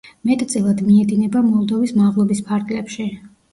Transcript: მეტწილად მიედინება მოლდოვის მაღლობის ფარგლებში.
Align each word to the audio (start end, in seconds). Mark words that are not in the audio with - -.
მეტწილად 0.27 0.81
მიედინება 0.87 1.45
მოლდოვის 1.51 1.95
მაღლობის 2.01 2.45
ფარგლებში. 2.51 3.09